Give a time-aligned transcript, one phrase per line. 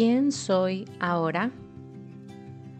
[0.00, 1.50] ¿Quién soy ahora?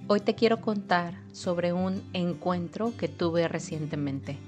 [0.07, 4.39] Hoy te quiero contar sobre un encuentro que tuve recientemente.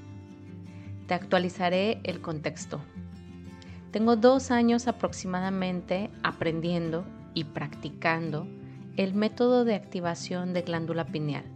[1.09, 2.81] Te actualizaré el contexto.
[3.91, 7.05] Tengo dos años aproximadamente aprendiendo
[7.35, 8.47] y practicando
[8.97, 11.47] el método de activación de glándula pineal,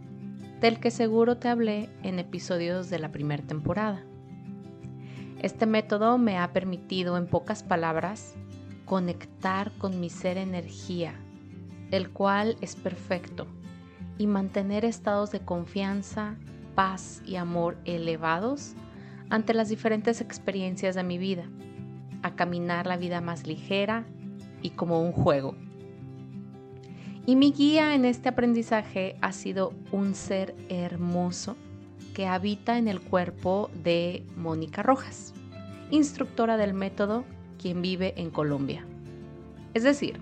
[0.59, 4.03] del que seguro te hablé en episodios de la primera temporada.
[5.41, 8.35] Este método me ha permitido, en pocas palabras,
[8.85, 11.13] conectar con mi ser energía,
[11.91, 13.47] el cual es perfecto,
[14.17, 16.37] y mantener estados de confianza,
[16.75, 18.73] paz y amor elevados
[19.29, 21.45] ante las diferentes experiencias de mi vida,
[22.21, 24.05] a caminar la vida más ligera
[24.61, 25.55] y como un juego.
[27.25, 31.55] Y mi guía en este aprendizaje ha sido un ser hermoso
[32.13, 35.33] que habita en el cuerpo de Mónica Rojas,
[35.89, 37.25] instructora del método
[37.57, 38.85] quien vive en Colombia.
[39.73, 40.19] Es decir,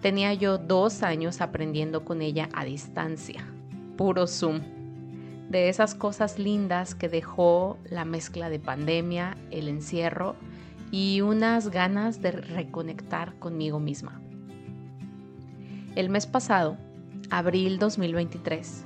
[0.00, 3.46] tenía yo dos años aprendiendo con ella a distancia,
[3.96, 4.60] puro Zoom,
[5.48, 10.36] de esas cosas lindas que dejó la mezcla de pandemia, el encierro
[10.90, 14.20] y unas ganas de reconectar conmigo misma.
[15.94, 16.76] El mes pasado,
[17.30, 18.84] abril 2023,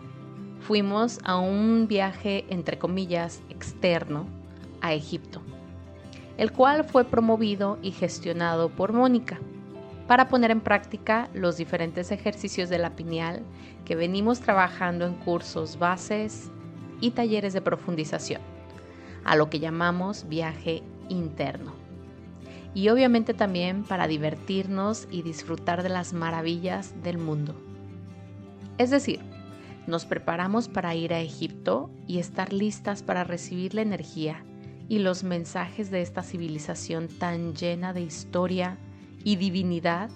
[0.61, 4.27] fuimos a un viaje, entre comillas, externo
[4.81, 5.43] a Egipto
[6.41, 9.39] el cual fue promovido y gestionado por Mónica
[10.07, 13.43] para poner en práctica los diferentes ejercicios de la pineal
[13.85, 16.51] que venimos trabajando en cursos bases
[16.99, 18.41] y talleres de profundización,
[19.23, 21.75] a lo que llamamos viaje interno.
[22.73, 27.55] Y obviamente también para divertirnos y disfrutar de las maravillas del mundo.
[28.79, 29.21] Es decir,
[29.87, 34.43] nos preparamos para ir a Egipto y estar listas para recibir la energía
[34.91, 38.77] y los mensajes de esta civilización tan llena de historia
[39.23, 40.11] y divinidad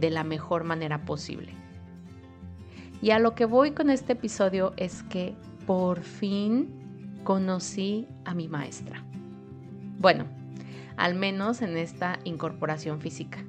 [0.00, 1.52] de la mejor manera posible.
[3.02, 5.36] Y a lo que voy con este episodio es que
[5.66, 9.04] por fin conocí a mi maestra.
[9.98, 10.24] Bueno,
[10.96, 13.44] al menos en esta incorporación física,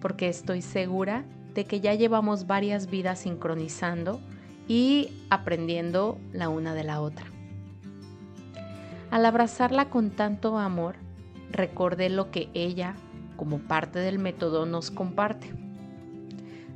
[0.00, 4.22] porque estoy segura de que ya llevamos varias vidas sincronizando
[4.68, 7.26] y aprendiendo la una de la otra.
[9.14, 10.96] Al abrazarla con tanto amor,
[11.52, 12.96] recordé lo que ella,
[13.36, 15.52] como parte del método, nos comparte.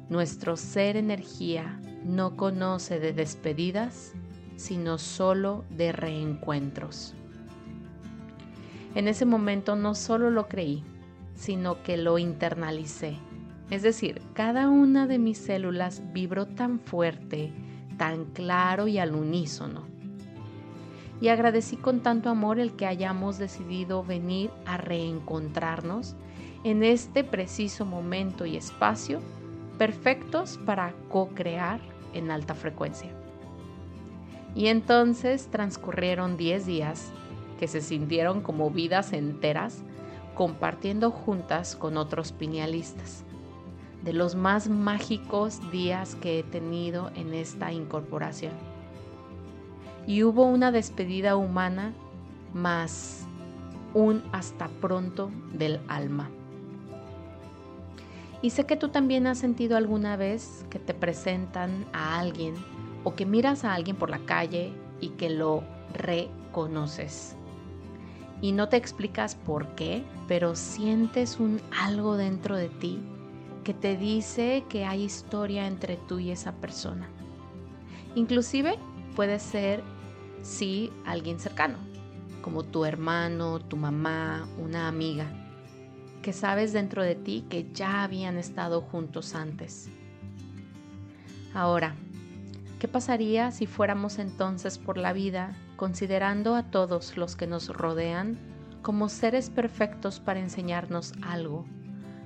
[0.09, 4.13] Nuestro ser energía no conoce de despedidas,
[4.55, 7.13] sino solo de reencuentros.
[8.95, 10.85] En ese momento no solo lo creí,
[11.35, 13.17] sino que lo internalicé.
[13.69, 17.53] Es decir, cada una de mis células vibró tan fuerte,
[17.97, 19.98] tan claro y al unísono
[21.21, 26.15] y agradecí con tanto amor el que hayamos decidido venir a reencontrarnos
[26.65, 29.21] en este preciso momento y espacio
[29.79, 31.81] perfectos para co-crear
[32.13, 33.11] en alta frecuencia.
[34.55, 37.13] Y entonces transcurrieron 10 días
[37.59, 39.83] que se sintieron como vidas enteras
[40.35, 43.25] compartiendo juntas con otros pinealistas.
[44.05, 48.53] De los más mágicos días que he tenido en esta incorporación
[50.09, 51.93] y hubo una despedida humana
[52.55, 53.27] más
[53.93, 56.31] un hasta pronto del alma.
[58.41, 62.55] Y sé que tú también has sentido alguna vez que te presentan a alguien
[63.05, 67.37] o que miras a alguien por la calle y que lo reconoces.
[68.41, 72.99] Y no te explicas por qué, pero sientes un algo dentro de ti
[73.63, 77.11] que te dice que hay historia entre tú y esa persona.
[78.15, 78.79] Inclusive
[79.15, 79.83] puede ser
[80.43, 81.79] sí alguien cercano,
[82.43, 85.27] como tu hermano, tu mamá, una amiga,
[86.23, 89.89] que sabes dentro de ti que ya habían estado juntos antes.
[91.55, 91.95] Ahora,
[92.79, 98.39] ¿qué pasaría si fuéramos entonces por la vida considerando a todos los que nos rodean
[98.83, 101.65] como seres perfectos para enseñarnos algo,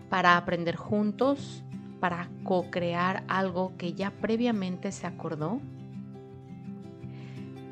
[0.09, 1.63] para aprender juntos,
[2.01, 5.61] para co-crear algo que ya previamente se acordó?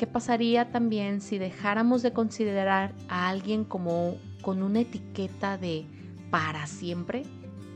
[0.01, 5.85] ¿Qué pasaría también si dejáramos de considerar a alguien como con una etiqueta de
[6.31, 7.25] para siempre?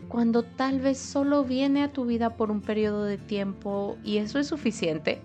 [0.08, 4.38] Cuando tal vez solo viene a tu vida por un periodo de tiempo y eso
[4.38, 5.20] es suficiente.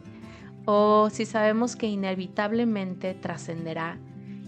[0.66, 3.98] O si sabemos que inevitablemente trascenderá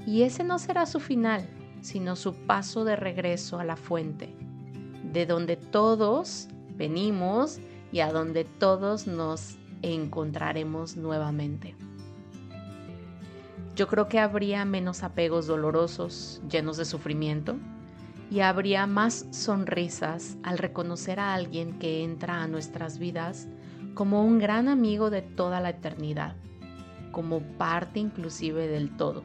[0.06, 1.48] y ese no será su final,
[1.80, 4.36] sino su paso de regreso a la fuente,
[5.10, 7.62] de donde todos venimos
[7.94, 11.78] y a donde todos nos encontraremos nuevamente.
[13.82, 17.56] Yo creo que habría menos apegos dolorosos, llenos de sufrimiento,
[18.30, 23.48] y habría más sonrisas al reconocer a alguien que entra a nuestras vidas
[23.96, 26.36] como un gran amigo de toda la eternidad,
[27.12, 29.24] como parte inclusive del todo,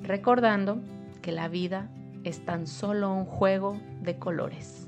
[0.00, 0.78] recordando
[1.20, 1.90] que la vida
[2.22, 4.86] es tan solo un juego de colores.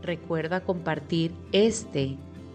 [0.00, 2.16] Recuerda compartir este